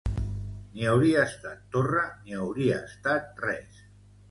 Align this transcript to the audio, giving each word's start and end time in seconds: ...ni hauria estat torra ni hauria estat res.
...ni 0.77 0.87
hauria 0.93 1.25
estat 1.33 1.61
torra 1.77 2.07
ni 2.23 2.39
hauria 2.41 2.81
estat 2.89 3.47
res. 3.49 3.87